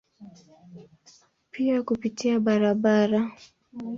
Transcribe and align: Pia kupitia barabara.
Pia 1.51 1.83
kupitia 1.83 2.39
barabara. 2.39 3.31